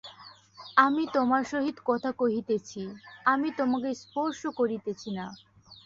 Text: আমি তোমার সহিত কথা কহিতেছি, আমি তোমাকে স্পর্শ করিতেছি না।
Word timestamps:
আমি 0.77 1.03
তোমার 1.15 1.43
সহিত 1.51 1.77
কথা 1.85 2.09
কহিতেছি, 2.21 2.81
আমি 3.25 3.49
তোমাকে 3.59 3.89
স্পর্শ 4.03 4.41
করিতেছি 4.59 5.09
না। 5.17 5.25